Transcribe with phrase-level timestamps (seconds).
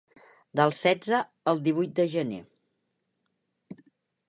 [0.59, 1.19] Del setze
[1.51, 2.41] al divuit de gener.